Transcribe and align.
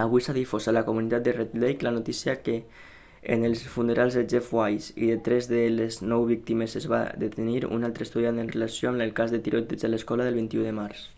avui 0.00 0.22
s'ha 0.24 0.34
difós 0.34 0.66
a 0.68 0.74
la 0.74 0.82
comunitat 0.88 1.24
de 1.28 1.32
red 1.38 1.56
lake 1.62 1.86
la 1.86 1.92
notícia 1.96 2.34
que 2.48 2.54
en 3.38 3.46
els 3.48 3.64
funerals 3.72 4.18
de 4.20 4.22
jeff 4.34 4.52
weise 4.58 4.94
i 5.06 5.10
de 5.14 5.18
tres 5.30 5.50
de 5.54 5.64
les 5.80 6.00
nou 6.14 6.28
víctimes 6.30 6.78
es 6.84 6.88
va 6.94 7.02
detenir 7.26 7.64
un 7.78 7.88
altre 7.92 8.08
estudiant 8.10 8.42
en 8.46 8.54
relació 8.56 8.94
amb 8.94 9.08
el 9.10 9.16
cas 9.20 9.36
del 9.36 9.46
tiroteig 9.50 9.86
a 9.86 9.92
l'escola 9.94 10.32
el 10.34 10.40
21 10.42 10.70
de 10.72 10.78
març 10.82 11.08